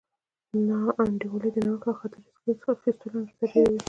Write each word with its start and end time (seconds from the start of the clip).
ناانډولي 0.67 1.49
د 1.53 1.57
نوښت 1.65 1.85
او 1.89 1.93
خطر 1.99 2.21
اخیستلو 2.73 3.15
انګېزه 3.21 3.45
ډېروي. 3.51 3.77